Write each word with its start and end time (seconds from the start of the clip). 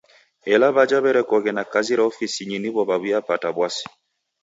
Ela 0.53 0.67
w'aja 0.75 0.97
w'erekoghe 1.03 1.51
na 1.57 1.63
kazi 1.73 1.93
ra 1.99 2.03
ofisinyi 2.11 2.57
niwo 2.59 2.81
w'aw'iapata 2.89 3.49
w'asi. 3.57 3.85